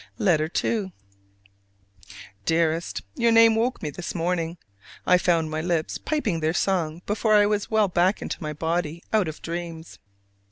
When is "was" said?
7.45-7.69